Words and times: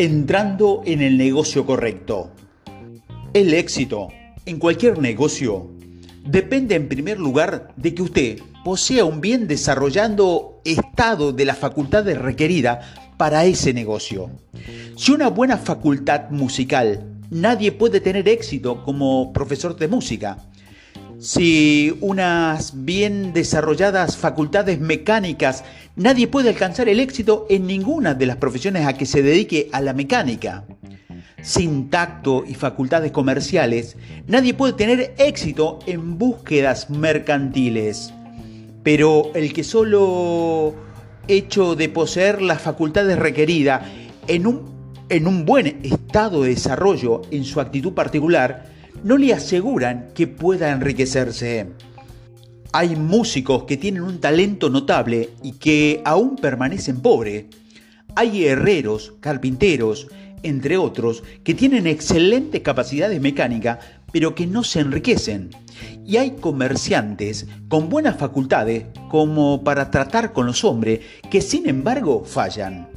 entrando 0.00 0.80
en 0.86 1.02
el 1.02 1.18
negocio 1.18 1.66
correcto. 1.66 2.30
El 3.34 3.52
éxito 3.52 4.08
en 4.46 4.58
cualquier 4.58 4.98
negocio 4.98 5.72
depende 6.24 6.74
en 6.74 6.88
primer 6.88 7.20
lugar 7.20 7.74
de 7.76 7.94
que 7.94 8.00
usted 8.00 8.38
posea 8.64 9.04
un 9.04 9.20
bien 9.20 9.46
desarrollando 9.46 10.62
estado 10.64 11.34
de 11.34 11.44
las 11.44 11.58
facultades 11.58 12.16
requeridas 12.16 12.86
para 13.18 13.44
ese 13.44 13.74
negocio. 13.74 14.30
Si 14.96 15.12
una 15.12 15.28
buena 15.28 15.58
facultad 15.58 16.30
musical, 16.30 17.04
nadie 17.28 17.70
puede 17.70 18.00
tener 18.00 18.26
éxito 18.26 18.82
como 18.82 19.34
profesor 19.34 19.76
de 19.76 19.88
música. 19.88 20.38
Si 21.20 21.94
unas 22.00 22.72
bien 22.86 23.34
desarrolladas 23.34 24.16
facultades 24.16 24.80
mecánicas, 24.80 25.64
nadie 25.94 26.28
puede 26.28 26.48
alcanzar 26.48 26.88
el 26.88 26.98
éxito 26.98 27.44
en 27.50 27.66
ninguna 27.66 28.14
de 28.14 28.24
las 28.24 28.36
profesiones 28.36 28.86
a 28.86 28.94
que 28.94 29.04
se 29.04 29.20
dedique 29.20 29.68
a 29.72 29.82
la 29.82 29.92
mecánica. 29.92 30.64
Sin 31.42 31.90
tacto 31.90 32.44
y 32.46 32.54
facultades 32.54 33.12
comerciales, 33.12 33.98
nadie 34.28 34.54
puede 34.54 34.72
tener 34.72 35.14
éxito 35.18 35.80
en 35.86 36.16
búsquedas 36.16 36.88
mercantiles. 36.88 38.14
Pero 38.82 39.30
el 39.34 39.52
que 39.52 39.62
solo 39.62 40.74
hecho 41.28 41.76
de 41.76 41.90
poseer 41.90 42.40
las 42.40 42.62
facultades 42.62 43.18
requeridas 43.18 43.82
en 44.26 44.46
un, 44.46 44.94
en 45.10 45.26
un 45.26 45.44
buen 45.44 45.80
estado 45.82 46.44
de 46.44 46.48
desarrollo 46.50 47.20
en 47.30 47.44
su 47.44 47.60
actitud 47.60 47.92
particular, 47.92 48.79
no 49.02 49.16
le 49.16 49.32
aseguran 49.32 50.10
que 50.14 50.26
pueda 50.26 50.70
enriquecerse. 50.70 51.68
Hay 52.72 52.96
músicos 52.96 53.64
que 53.64 53.76
tienen 53.76 54.02
un 54.02 54.20
talento 54.20 54.70
notable 54.70 55.30
y 55.42 55.52
que 55.52 56.02
aún 56.04 56.36
permanecen 56.36 57.00
pobres. 57.00 57.46
Hay 58.14 58.44
herreros, 58.44 59.14
carpinteros, 59.20 60.08
entre 60.42 60.76
otros, 60.76 61.22
que 61.44 61.54
tienen 61.54 61.86
excelentes 61.86 62.60
capacidades 62.60 63.20
mecánicas, 63.20 63.78
pero 64.12 64.34
que 64.34 64.46
no 64.46 64.64
se 64.64 64.80
enriquecen. 64.80 65.50
Y 66.06 66.16
hay 66.16 66.32
comerciantes 66.32 67.46
con 67.68 67.88
buenas 67.88 68.16
facultades 68.16 68.84
como 69.08 69.64
para 69.64 69.90
tratar 69.90 70.32
con 70.32 70.46
los 70.46 70.64
hombres, 70.64 71.00
que 71.30 71.40
sin 71.40 71.68
embargo 71.68 72.24
fallan. 72.24 72.89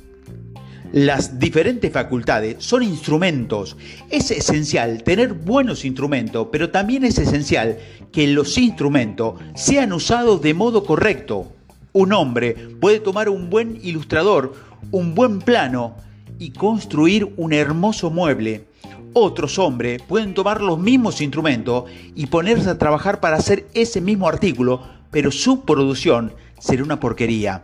Las 0.93 1.39
diferentes 1.39 1.91
facultades 1.91 2.57
son 2.59 2.83
instrumentos. 2.83 3.75
Es 4.11 4.29
esencial 4.29 5.01
tener 5.01 5.33
buenos 5.33 5.85
instrumentos, 5.85 6.49
pero 6.51 6.69
también 6.69 7.03
es 7.03 7.17
esencial 7.17 7.79
que 8.11 8.27
los 8.27 8.55
instrumentos 8.59 9.41
sean 9.55 9.91
usados 9.91 10.43
de 10.43 10.53
modo 10.53 10.83
correcto. 10.83 11.51
Un 11.93 12.13
hombre 12.13 12.53
puede 12.79 12.99
tomar 12.99 13.27
un 13.27 13.49
buen 13.49 13.79
ilustrador, 13.81 14.53
un 14.91 15.15
buen 15.15 15.39
plano 15.39 15.95
y 16.37 16.51
construir 16.51 17.33
un 17.37 17.53
hermoso 17.53 18.11
mueble. 18.11 18.65
Otros 19.13 19.57
hombres 19.57 19.99
pueden 20.03 20.35
tomar 20.35 20.61
los 20.61 20.77
mismos 20.77 21.21
instrumentos 21.21 21.85
y 22.13 22.27
ponerse 22.27 22.69
a 22.69 22.77
trabajar 22.77 23.19
para 23.19 23.37
hacer 23.37 23.65
ese 23.73 23.99
mismo 23.99 24.27
artículo, 24.27 24.83
pero 25.09 25.31
su 25.31 25.65
producción 25.65 26.33
será 26.59 26.83
una 26.83 26.99
porquería 26.99 27.63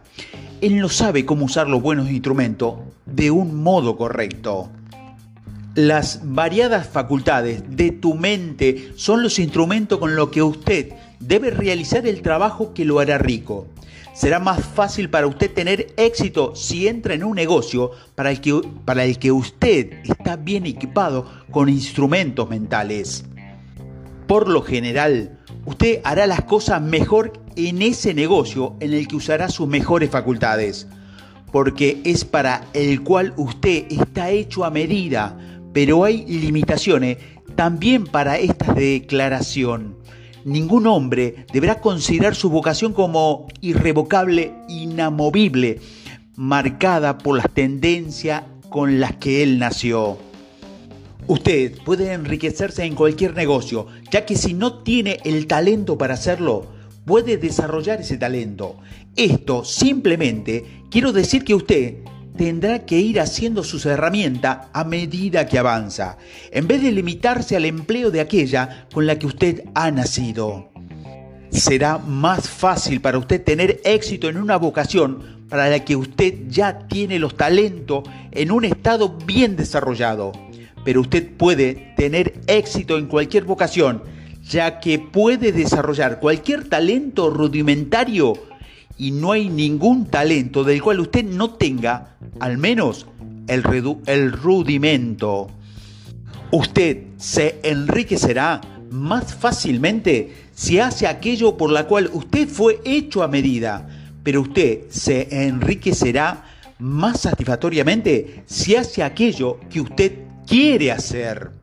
él 0.62 0.78
no 0.78 0.90
sabe 0.90 1.26
cómo 1.26 1.46
usar 1.46 1.68
los 1.68 1.82
buenos 1.82 2.10
instrumentos 2.10 2.76
de 3.06 3.32
un 3.32 3.56
modo 3.64 3.98
correcto. 3.98 4.70
Las 5.76 6.22
variadas 6.24 6.88
facultades 6.88 7.64
de 7.70 7.92
tu 7.92 8.16
mente 8.16 8.92
son 8.96 9.24
los 9.24 9.40
instrumentos 9.40 10.00
con 10.00 10.16
los 10.16 10.30
que 10.30 10.42
usted 10.42 10.94
debe 11.20 11.52
realizar 11.52 12.06
el 12.08 12.22
trabajo 12.22 12.74
que 12.74 12.86
lo 12.86 13.00
hará 13.00 13.18
rico. 13.18 13.68
Será 14.14 14.40
más 14.40 14.66
fácil 14.66 15.10
para 15.10 15.28
usted 15.28 15.54
tener 15.54 15.94
éxito 15.96 16.56
si 16.56 16.88
entra 16.88 17.14
en 17.14 17.24
un 17.24 17.36
negocio 17.36 17.92
para 18.16 18.32
el 18.32 18.42
que, 18.42 18.60
para 18.84 19.06
el 19.06 19.18
que 19.18 19.32
usted 19.32 19.94
está 20.04 20.36
bien 20.36 20.66
equipado 20.66 21.26
con 21.52 21.70
instrumentos 21.70 22.50
mentales. 22.50 23.24
Por 24.28 24.50
lo 24.50 24.62
general, 24.62 25.40
usted 25.66 26.02
hará 26.04 26.28
las 26.28 26.44
cosas 26.44 26.82
mejor 26.82 27.39
en 27.68 27.82
ese 27.82 28.14
negocio 28.14 28.76
en 28.80 28.94
el 28.94 29.08
que 29.08 29.18
usará 29.18 29.50
sus 29.50 29.68
mejores 29.68 30.10
facultades, 30.10 30.88
porque 31.52 32.02
es 32.06 32.24
para 32.24 32.66
el 32.74 33.02
cual 33.04 33.34
usted 33.38 33.86
está 33.90 34.30
hecho 34.30 34.64
a 34.64 34.70
medida, 34.70 35.38
pero 35.74 36.04
hay 36.04 36.26
limitaciones 36.26 37.18
también 37.56 38.06
para 38.06 38.38
esta 38.38 38.74
declaración. 38.74 39.98
Ningún 40.46 40.88
hombre 40.88 41.46
deberá 41.52 41.82
considerar 41.82 42.36
su 42.36 42.50
vocación 42.50 42.94
como 42.94 43.48
irrevocable, 43.62 44.54
inamovible, 44.70 45.80
marcada 46.36 47.18
por 47.18 47.36
las 47.36 47.52
tendencias 47.54 48.44
con 48.70 49.00
las 49.00 49.16
que 49.16 49.44
él 49.44 49.60
nació. 49.60 50.18
Usted 51.28 51.78
puede 51.84 52.14
enriquecerse 52.14 52.86
en 52.86 52.96
cualquier 52.96 53.36
negocio, 53.36 53.88
ya 54.10 54.26
que 54.26 54.36
si 54.36 54.54
no 54.54 54.80
tiene 54.80 55.20
el 55.26 55.46
talento 55.46 55.98
para 55.98 56.14
hacerlo, 56.14 56.66
puede 57.10 57.38
desarrollar 57.38 58.02
ese 58.02 58.18
talento. 58.18 58.78
Esto 59.16 59.66
simplemente 59.66 60.84
quiero 60.92 61.12
decir 61.12 61.44
que 61.44 61.56
usted 61.56 61.96
tendrá 62.38 62.86
que 62.86 63.00
ir 63.00 63.20
haciendo 63.20 63.64
sus 63.64 63.88
herramientas 63.88 64.68
a 64.74 64.84
medida 64.84 65.48
que 65.48 65.58
avanza, 65.58 66.20
en 66.52 66.68
vez 66.68 66.84
de 66.84 66.92
limitarse 66.92 67.56
al 67.56 67.66
empleo 67.66 68.12
de 68.12 68.22
aquella 68.22 68.88
con 68.94 69.08
la 69.08 69.18
que 69.18 69.26
usted 69.26 69.64
ha 69.74 69.90
nacido. 69.90 70.70
Será 71.50 71.98
más 71.98 72.48
fácil 72.48 73.02
para 73.02 73.18
usted 73.18 73.44
tener 73.44 73.82
éxito 73.86 74.30
en 74.30 74.38
una 74.38 74.58
vocación 74.58 75.48
para 75.50 75.68
la 75.68 75.84
que 75.84 75.96
usted 75.96 76.36
ya 76.48 76.88
tiene 76.88 77.18
los 77.18 77.36
talentos 77.36 78.04
en 78.30 78.52
un 78.52 78.66
estado 78.66 79.18
bien 79.26 79.56
desarrollado. 79.56 80.32
Pero 80.86 81.02
usted 81.02 81.28
puede 81.28 81.96
tener 81.98 82.40
éxito 82.46 83.00
en 83.00 83.08
cualquier 83.08 83.46
vocación 83.46 84.19
ya 84.50 84.80
que 84.80 84.98
puede 84.98 85.52
desarrollar 85.52 86.20
cualquier 86.20 86.68
talento 86.68 87.30
rudimentario 87.30 88.34
y 88.98 89.12
no 89.12 89.32
hay 89.32 89.48
ningún 89.48 90.08
talento 90.08 90.64
del 90.64 90.82
cual 90.82 91.00
usted 91.00 91.24
no 91.24 91.52
tenga 91.52 92.18
al 92.40 92.58
menos 92.58 93.06
el, 93.48 94.32
rudimento. 94.32 95.50
Usted 96.52 97.04
se 97.18 97.60
enriquecerá 97.64 98.60
más 98.90 99.36
fácilmente 99.36 100.34
si 100.54 100.80
hace 100.80 101.08
aquello 101.08 101.56
por 101.56 101.72
la 101.72 101.86
cual 101.86 102.10
usted 102.12 102.48
fue 102.48 102.82
hecho 102.84 103.22
a 103.24 103.28
medida, 103.28 103.88
pero 104.24 104.42
usted 104.42 104.90
se 104.90 105.46
enriquecerá 105.48 106.44
más 106.80 107.22
satisfactoriamente 107.22 108.44
si 108.48 108.76
hace 108.76 109.04
aquello 109.04 109.60
que 109.70 109.82
usted 109.82 110.14
quiere 110.48 110.92
hacer. 110.92 111.59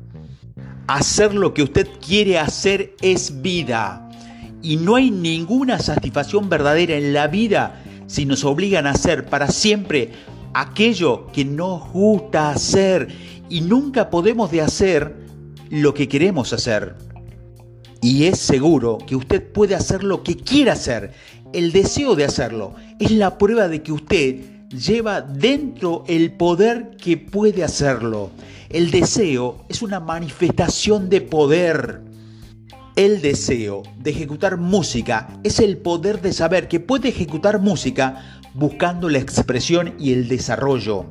Hacer 0.87 1.35
lo 1.35 1.53
que 1.53 1.65
usted 1.65 1.89
quiere 2.05 2.39
hacer 2.39 2.95
es 3.03 3.43
vida. 3.43 4.09
Y 4.63 4.77
no 4.77 4.97
hay 4.97 5.11
ninguna 5.11 5.79
satisfacción 5.79 6.49
verdadera 6.49 6.95
en 6.95 7.13
la 7.13 7.27
vida 7.27 7.83
si 8.07 8.25
nos 8.25 8.45
obligan 8.45 8.87
a 8.87 8.93
hacer 8.93 9.27
para 9.27 9.49
siempre 9.49 10.13
aquello 10.55 11.27
que 11.33 11.45
nos 11.45 11.91
gusta 11.93 12.51
hacer 12.51 13.09
y 13.49 13.61
nunca 13.61 14.11
podemos 14.11 14.51
de 14.51 14.63
hacer 14.63 15.15
lo 15.71 15.93
que 15.93 16.09
queremos 16.09 16.53
hacer. 16.53 16.95
Y 18.01 18.25
es 18.25 18.39
seguro 18.39 18.99
que 19.07 19.17
usted 19.17 19.53
puede 19.53 19.75
hacer 19.75 20.05
lo 20.05 20.23
que 20.23 20.37
quiera 20.37 20.75
hacer. 20.75 21.13
El 21.53 21.73
deseo 21.73 22.15
de 22.15 22.25
hacerlo 22.25 22.75
es 23.01 23.11
la 23.11 23.39
prueba 23.39 23.69
de 23.69 23.83
que 23.83 23.93
usted 23.93 24.56
lleva 24.71 25.21
dentro 25.21 26.05
el 26.09 26.33
poder 26.33 26.97
que 26.97 27.17
puede 27.17 27.65
hacerlo. 27.65 28.31
El 28.69 28.91
deseo 28.91 29.65
es 29.69 29.83
una 29.83 30.01
manifestación 30.01 31.09
de 31.09 31.21
poder. 31.21 32.03
El 32.97 33.21
deseo 33.21 33.83
de 33.99 34.11
ejecutar 34.11 34.57
música 34.57 35.39
es 35.45 35.61
el 35.61 35.77
poder 35.77 36.21
de 36.23 36.33
saber 36.33 36.67
que 36.67 36.81
puede 36.81 37.11
ejecutar 37.11 37.61
música 37.61 38.41
buscando 38.55 39.11
la 39.11 39.19
expresión 39.19 39.95
y 40.01 40.13
el 40.13 40.29
desarrollo. 40.29 41.05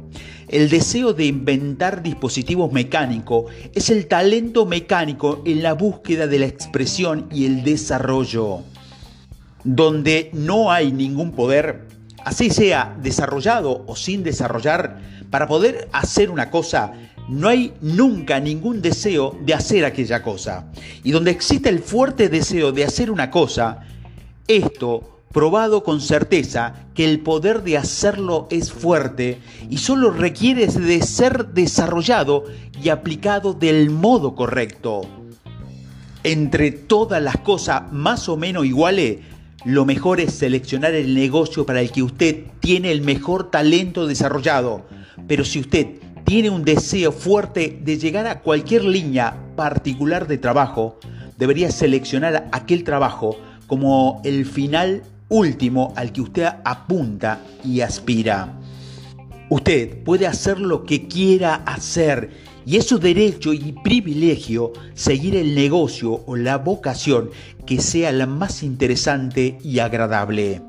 El 0.48 0.70
deseo 0.70 1.14
de 1.14 1.26
inventar 1.26 2.04
dispositivos 2.04 2.72
mecánicos 2.72 3.52
es 3.74 3.90
el 3.90 4.08
talento 4.08 4.66
mecánico 4.66 5.42
en 5.46 5.64
la 5.64 5.74
búsqueda 5.74 6.28
de 6.28 6.40
la 6.40 6.46
expresión 6.46 7.28
y 7.32 7.46
el 7.46 7.64
desarrollo. 7.64 8.60
Donde 9.64 10.30
no 10.34 10.72
hay 10.72 10.92
ningún 10.92 11.32
poder, 11.32 11.85
así 12.26 12.50
sea 12.50 12.98
desarrollado 13.02 13.86
o 13.88 13.96
sin 13.96 14.24
desarrollar, 14.24 15.00
para 15.30 15.48
poder 15.48 15.88
hacer 15.94 16.30
una 16.30 16.50
cosa, 16.50 16.92
no 17.30 17.48
hay 17.48 17.74
nunca 17.82 18.40
ningún 18.40 18.82
deseo 18.82 19.38
de 19.42 19.54
hacer 19.54 19.86
aquella 19.86 20.22
cosa. 20.22 20.66
Y 21.04 21.12
donde 21.12 21.32
existe 21.32 21.70
el 21.70 21.80
fuerte 21.80 22.28
deseo 22.30 22.72
de 22.72 22.84
hacer 22.84 23.10
una 23.12 23.30
cosa, 23.32 23.82
esto 24.48 25.22
probado 25.32 25.84
con 25.84 26.02
certeza 26.02 26.88
que 26.94 27.06
el 27.06 27.20
poder 27.20 27.62
de 27.64 27.78
hacerlo 27.78 28.48
es 28.50 28.72
fuerte 28.72 29.40
y 29.70 29.78
solo 29.78 30.10
requiere 30.10 30.68
de 30.68 31.02
ser 31.02 31.48
desarrollado 31.48 32.46
y 32.82 32.90
aplicado 32.90 33.54
del 33.54 33.90
modo 33.90 34.34
correcto. 34.34 35.02
Entre 36.24 36.72
todas 36.72 37.22
las 37.22 37.38
cosas 37.38 37.92
más 37.92 38.30
o 38.30 38.38
menos 38.38 38.66
iguales, 38.66 39.20
lo 39.66 39.84
mejor 39.84 40.20
es 40.20 40.34
seleccionar 40.34 40.94
el 40.94 41.16
negocio 41.16 41.66
para 41.66 41.82
el 41.82 41.92
que 41.92 42.04
usted 42.04 42.46
tiene 42.60 42.92
el 42.92 43.02
mejor 43.02 43.50
talento 43.50 44.06
desarrollado. 44.06 44.86
Pero 45.28 45.44
si 45.44 45.60
usted 45.60 45.88
tiene 46.24 46.52
un 46.52 46.64
deseo 46.64 47.12
fuerte 47.12 47.80
de 47.84 47.98
llegar 47.98 48.28
a 48.28 48.42
cualquier 48.42 48.86
línea 48.86 49.36
particular 49.56 50.28
de 50.28 50.38
trabajo, 50.38 51.00
debería 51.38 51.72
seleccionar 51.72 52.48
aquel 52.52 52.84
trabajo 52.84 53.38
como 53.66 54.22
el 54.24 54.46
final 54.46 55.02
último 55.30 55.94
al 55.96 56.12
que 56.12 56.22
usted 56.22 56.48
apunta 56.64 57.42
y 57.64 57.82
aspira. 57.82 58.54
Usted 59.50 60.04
puede 60.04 60.28
hacer 60.28 60.60
lo 60.60 60.84
que 60.86 61.08
quiera 61.08 61.56
hacer 61.66 62.30
y 62.66 62.78
es 62.78 62.86
su 62.86 63.00
derecho 63.00 63.54
y 63.54 63.74
privilegio 63.84 64.74
seguir 64.94 65.36
el 65.36 65.54
negocio 65.56 66.24
o 66.26 66.36
la 66.36 66.58
vocación 66.58 67.30
que 67.66 67.80
sea 67.80 68.12
la 68.12 68.26
más 68.26 68.64
interesante 68.64 69.58
y 69.64 69.80
agradable. 69.80 70.62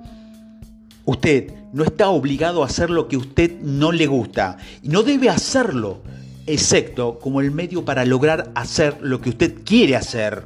Usted 1.04 1.52
no 1.72 1.84
está 1.84 2.08
obligado 2.08 2.62
a 2.62 2.66
hacer 2.66 2.90
lo 2.90 3.08
que 3.08 3.16
usted 3.16 3.60
no 3.60 3.93
le 3.93 4.06
gusta 4.06 4.58
y 4.82 4.88
no 4.88 5.02
debe 5.02 5.28
hacerlo, 5.28 6.02
excepto 6.46 7.19
como 7.19 7.40
el 7.40 7.50
medio 7.50 7.84
para 7.84 8.04
lograr 8.04 8.50
hacer 8.54 8.98
lo 9.00 9.20
que 9.20 9.31
usted 9.31 9.62
quiere 9.64 9.96
hacer. 9.96 10.44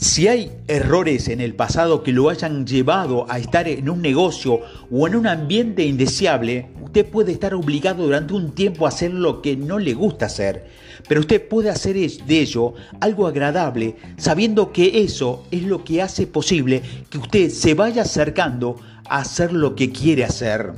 Si 0.00 0.28
hay 0.28 0.52
errores 0.68 1.26
en 1.26 1.40
el 1.40 1.56
pasado 1.56 2.04
que 2.04 2.12
lo 2.12 2.28
hayan 2.30 2.64
llevado 2.68 3.26
a 3.28 3.40
estar 3.40 3.66
en 3.66 3.90
un 3.90 4.00
negocio 4.00 4.60
o 4.92 5.08
en 5.08 5.16
un 5.16 5.26
ambiente 5.26 5.84
indeseable, 5.84 6.68
usted 6.80 7.04
puede 7.04 7.32
estar 7.32 7.52
obligado 7.52 8.04
durante 8.04 8.32
un 8.32 8.52
tiempo 8.52 8.86
a 8.86 8.90
hacer 8.90 9.12
lo 9.12 9.42
que 9.42 9.56
no 9.56 9.80
le 9.80 9.94
gusta 9.94 10.26
hacer. 10.26 10.68
Pero 11.08 11.22
usted 11.22 11.48
puede 11.48 11.68
hacer 11.68 11.96
de 11.96 12.40
ello 12.40 12.74
algo 13.00 13.26
agradable, 13.26 13.96
sabiendo 14.18 14.70
que 14.70 15.02
eso 15.02 15.44
es 15.50 15.64
lo 15.64 15.82
que 15.82 16.00
hace 16.00 16.28
posible 16.28 16.80
que 17.10 17.18
usted 17.18 17.50
se 17.50 17.74
vaya 17.74 18.02
acercando 18.02 18.76
a 19.08 19.18
hacer 19.18 19.52
lo 19.52 19.74
que 19.74 19.90
quiere 19.90 20.22
hacer. 20.22 20.74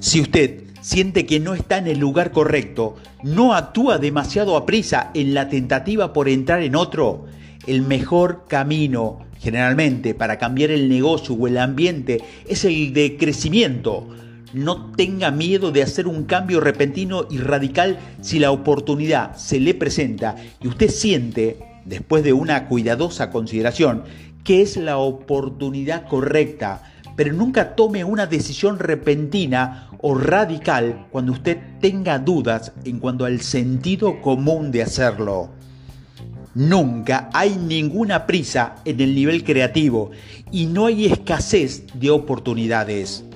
Si 0.00 0.20
usted 0.20 0.64
siente 0.80 1.26
que 1.26 1.38
no 1.38 1.54
está 1.54 1.78
en 1.78 1.86
el 1.86 2.00
lugar 2.00 2.32
correcto, 2.32 2.96
no 3.22 3.54
actúa 3.54 3.98
demasiado 3.98 4.56
a 4.56 4.66
prisa 4.66 5.12
en 5.14 5.32
la 5.32 5.48
tentativa 5.48 6.12
por 6.12 6.28
entrar 6.28 6.64
en 6.64 6.74
otro, 6.74 7.26
el 7.66 7.82
mejor 7.82 8.44
camino 8.48 9.26
generalmente 9.38 10.14
para 10.14 10.38
cambiar 10.38 10.70
el 10.70 10.88
negocio 10.88 11.34
o 11.34 11.46
el 11.46 11.58
ambiente 11.58 12.22
es 12.48 12.64
el 12.64 12.92
de 12.92 13.16
crecimiento. 13.16 14.08
No 14.52 14.92
tenga 14.92 15.30
miedo 15.30 15.72
de 15.72 15.82
hacer 15.82 16.06
un 16.06 16.24
cambio 16.24 16.60
repentino 16.60 17.26
y 17.30 17.38
radical 17.38 17.98
si 18.20 18.38
la 18.38 18.50
oportunidad 18.50 19.36
se 19.36 19.60
le 19.60 19.74
presenta 19.74 20.36
y 20.62 20.68
usted 20.68 20.88
siente, 20.88 21.58
después 21.84 22.24
de 22.24 22.32
una 22.32 22.66
cuidadosa 22.66 23.30
consideración, 23.30 24.04
que 24.44 24.62
es 24.62 24.76
la 24.76 24.98
oportunidad 24.98 26.08
correcta. 26.08 26.82
Pero 27.16 27.32
nunca 27.32 27.74
tome 27.74 28.04
una 28.04 28.26
decisión 28.26 28.78
repentina 28.78 29.90
o 30.00 30.14
radical 30.14 31.06
cuando 31.10 31.32
usted 31.32 31.58
tenga 31.80 32.18
dudas 32.18 32.72
en 32.84 32.98
cuanto 32.98 33.24
al 33.24 33.40
sentido 33.40 34.20
común 34.20 34.70
de 34.70 34.82
hacerlo. 34.82 35.50
Nunca 36.56 37.28
hay 37.34 37.58
ninguna 37.58 38.24
prisa 38.24 38.76
en 38.86 38.98
el 39.02 39.14
nivel 39.14 39.44
creativo 39.44 40.12
y 40.50 40.64
no 40.64 40.86
hay 40.86 41.04
escasez 41.04 41.84
de 41.92 42.08
oportunidades. 42.08 43.26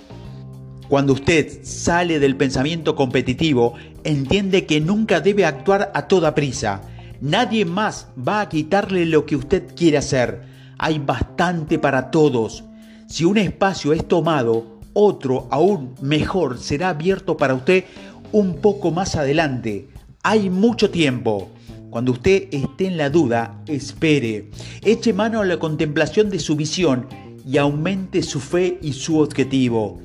Cuando 0.89 1.13
usted 1.13 1.63
sale 1.63 2.19
del 2.19 2.35
pensamiento 2.39 2.97
competitivo, 2.97 3.75
entiende 4.05 4.65
que 4.65 4.81
nunca 4.81 5.21
debe 5.21 5.45
actuar 5.45 5.93
a 5.93 6.09
toda 6.09 6.35
prisa. 6.35 6.81
Nadie 7.21 7.67
más 7.67 8.09
va 8.17 8.41
a 8.41 8.49
quitarle 8.49 9.05
lo 9.05 9.27
que 9.27 9.37
usted 9.37 9.65
quiere 9.77 9.99
hacer. 9.99 10.41
Hay 10.79 10.99
bastante 10.99 11.79
para 11.79 12.11
todos. 12.11 12.65
Si 13.07 13.27
un 13.27 13.37
espacio 13.37 13.93
es 13.93 14.09
tomado, 14.09 14.81
otro 14.95 15.47
aún 15.51 15.95
mejor 16.01 16.59
será 16.59 16.89
abierto 16.89 17.37
para 17.37 17.53
usted 17.53 17.85
un 18.33 18.63
poco 18.63 18.91
más 18.91 19.15
adelante. 19.15 19.89
Hay 20.23 20.49
mucho 20.49 20.89
tiempo. 20.89 21.51
Cuando 21.91 22.13
usted 22.13 22.47
esté 22.53 22.87
en 22.87 22.97
la 22.97 23.11
duda, 23.11 23.63
espere, 23.67 24.51
eche 24.83 25.13
mano 25.13 25.41
a 25.41 25.45
la 25.45 25.59
contemplación 25.59 26.31
de 26.31 26.39
su 26.39 26.55
visión 26.55 27.09
y 27.45 27.59
aumente 27.59 28.23
su 28.23 28.39
fe 28.39 28.79
y 28.81 28.93
su 28.93 29.19
objetivo. 29.19 30.01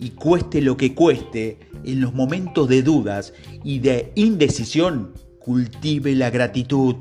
Y 0.00 0.10
cueste 0.10 0.60
lo 0.60 0.76
que 0.76 0.94
cueste, 0.96 1.60
en 1.84 2.00
los 2.00 2.12
momentos 2.12 2.68
de 2.68 2.82
dudas 2.82 3.32
y 3.62 3.78
de 3.78 4.10
indecisión, 4.16 5.12
cultive 5.38 6.16
la 6.16 6.30
gratitud. 6.30 6.96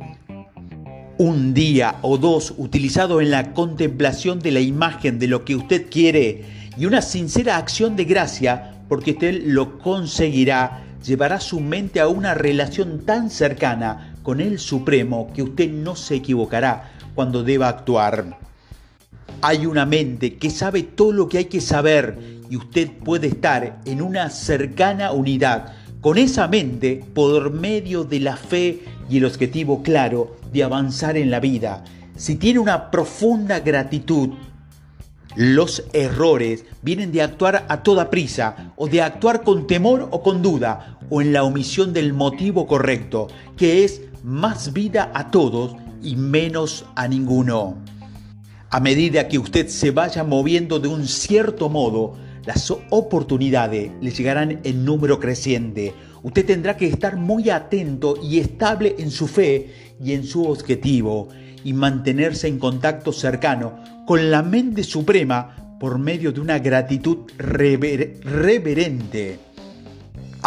Un 1.18 1.56
día 1.56 1.95
o 2.04 2.19
dos 2.19 2.54
utilizado 2.57 3.22
en 3.22 3.31
la 3.31 3.54
contemplación 3.54 4.38
de 4.38 4.51
la 4.51 4.60
imagen 4.60 5.18
de 5.18 5.28
lo 5.28 5.45
que 5.45 5.56
usted 5.56 5.88
quiere 5.89 6.44
y 6.78 6.86
una 6.86 7.01
sincera 7.01 7.57
acción 7.57 7.95
de 7.95 8.06
gracia 8.06 8.84
porque 8.88 9.12
usted 9.12 9.42
lo 9.45 9.80
conseguirá 9.80 10.84
llevará 11.04 11.39
su 11.39 11.60
mente 11.60 12.00
a 12.00 12.07
una 12.07 12.34
relación 12.34 13.06
tan 13.06 13.30
cercana 13.30 14.06
con 14.27 14.41
el 14.41 14.59
Supremo 14.59 15.31
que 15.33 15.41
usted 15.41 15.71
no 15.71 15.95
se 15.95 16.15
equivocará 16.15 16.91
cuando 17.15 17.45
deba 17.45 17.69
actuar. 17.69 18.38
Hay 19.41 19.65
una 19.65 19.85
mente 19.85 20.35
que 20.35 20.50
sabe 20.50 20.83
todo 20.83 21.13
lo 21.13 21.29
que 21.29 21.38
hay 21.38 21.45
que 21.45 21.62
saber 21.62 22.41
y 22.50 22.57
usted 22.57 22.91
puede 22.91 23.27
estar 23.27 23.79
en 23.85 24.01
una 24.01 24.29
cercana 24.29 25.13
unidad 25.13 25.71
con 26.01 26.18
esa 26.18 26.50
mente 26.50 27.06
por 27.13 27.53
medio 27.53 28.03
de 28.03 28.19
la 28.19 28.35
fe 28.35 28.83
y 29.09 29.15
el 29.15 29.24
objetivo 29.24 29.81
claro 29.81 30.35
de 30.51 30.62
avanzar 30.62 31.15
en 31.15 31.31
la 31.31 31.39
vida. 31.39 31.85
Si 32.18 32.35
tiene 32.35 32.59
una 32.59 32.91
profunda 32.91 33.62
gratitud, 33.62 34.31
los 35.38 35.85
errores 35.94 36.65
vienen 36.81 37.13
de 37.13 37.21
actuar 37.21 37.65
a 37.69 37.81
toda 37.81 38.09
prisa 38.09 38.74
o 38.75 38.89
de 38.89 39.01
actuar 39.01 39.44
con 39.44 39.68
temor 39.68 40.09
o 40.12 40.21
con 40.21 40.41
duda 40.41 40.97
o 41.09 41.21
en 41.21 41.31
la 41.31 41.44
omisión 41.44 41.94
del 41.94 42.12
motivo 42.12 42.68
correcto, 42.68 43.27
que 43.56 43.85
es 43.85 44.01
más 44.27 44.74
vida 44.74 45.09
a 45.13 45.31
todos 45.31 45.77
y 46.03 46.18
menos 46.18 46.85
a 46.97 47.07
ninguno. 47.07 47.77
A 48.69 48.81
medida 48.81 49.29
que 49.29 49.39
usted 49.39 49.69
se 49.69 49.91
vaya 49.91 50.25
moviendo 50.25 50.81
de 50.81 50.89
un 50.89 51.07
cierto 51.07 51.69
modo, 51.69 52.18
las 52.45 52.69
oportunidades 52.89 53.89
le 54.01 54.12
llegarán 54.12 54.59
en 54.65 54.83
número 54.83 55.21
creciente. 55.21 55.94
Usted 56.24 56.45
tendrá 56.45 56.75
que 56.75 56.88
estar 56.88 57.15
muy 57.15 57.50
atento 57.50 58.15
y 58.21 58.39
estable 58.39 58.97
en 59.00 59.12
su 59.12 59.27
fe 59.27 59.95
y 60.03 60.12
en 60.12 60.25
su 60.25 60.45
objetivo 60.45 61.29
y 61.63 61.71
mantenerse 61.71 62.50
en 62.50 62.59
contacto 62.59 63.13
cercano 63.13 63.79
con 64.06 64.29
la 64.29 64.44
mente 64.44 64.83
suprema 64.83 65.77
por 65.79 66.00
medio 66.00 66.33
de 66.33 66.41
una 66.41 66.59
gratitud 66.59 67.19
reverente 67.38 69.39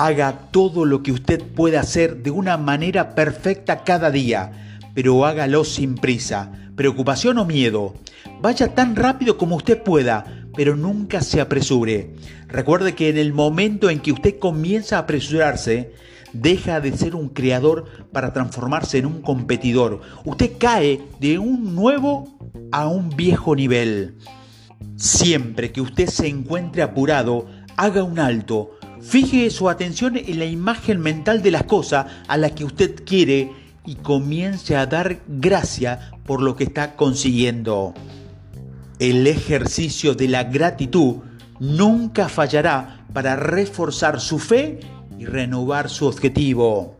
haga 0.06 0.48
todo 0.50 0.86
lo 0.86 1.02
que 1.02 1.12
usted 1.12 1.42
puede 1.42 1.76
hacer 1.76 2.22
de 2.22 2.30
una 2.30 2.56
manera 2.56 3.14
perfecta 3.14 3.84
cada 3.84 4.10
día, 4.10 4.78
pero 4.94 5.26
hágalo 5.26 5.62
sin 5.62 5.94
prisa, 5.94 6.52
preocupación 6.74 7.36
o 7.36 7.44
miedo. 7.44 7.92
Vaya 8.40 8.74
tan 8.74 8.96
rápido 8.96 9.36
como 9.36 9.56
usted 9.56 9.82
pueda, 9.82 10.46
pero 10.56 10.74
nunca 10.74 11.20
se 11.20 11.42
apresure. 11.42 12.14
Recuerde 12.48 12.94
que 12.94 13.10
en 13.10 13.18
el 13.18 13.34
momento 13.34 13.90
en 13.90 14.00
que 14.00 14.12
usted 14.12 14.38
comienza 14.38 14.96
a 14.96 15.00
apresurarse, 15.00 15.92
deja 16.32 16.80
de 16.80 16.96
ser 16.96 17.14
un 17.14 17.28
creador 17.28 17.84
para 18.10 18.32
transformarse 18.32 18.96
en 18.96 19.04
un 19.04 19.20
competidor. 19.20 20.00
Usted 20.24 20.52
cae 20.58 21.02
de 21.20 21.38
un 21.38 21.74
nuevo 21.74 22.38
a 22.72 22.88
un 22.88 23.10
viejo 23.10 23.54
nivel. 23.54 24.16
Siempre 24.96 25.72
que 25.72 25.82
usted 25.82 26.06
se 26.06 26.26
encuentre 26.26 26.80
apurado, 26.80 27.48
haga 27.76 28.02
un 28.02 28.18
alto, 28.18 28.78
Fije 29.02 29.50
su 29.50 29.68
atención 29.68 30.16
en 30.16 30.38
la 30.38 30.44
imagen 30.44 31.00
mental 31.00 31.42
de 31.42 31.50
las 31.50 31.64
cosas 31.64 32.06
a 32.28 32.36
las 32.36 32.52
que 32.52 32.64
usted 32.64 33.02
quiere 33.04 33.52
y 33.86 33.94
comience 33.96 34.76
a 34.76 34.86
dar 34.86 35.20
gracia 35.26 36.12
por 36.24 36.42
lo 36.42 36.54
que 36.54 36.64
está 36.64 36.96
consiguiendo. 36.96 37.94
El 38.98 39.26
ejercicio 39.26 40.14
de 40.14 40.28
la 40.28 40.44
gratitud 40.44 41.16
nunca 41.58 42.28
fallará 42.28 43.06
para 43.12 43.36
reforzar 43.36 44.20
su 44.20 44.38
fe 44.38 44.80
y 45.18 45.24
renovar 45.24 45.88
su 45.88 46.06
objetivo. 46.06 46.99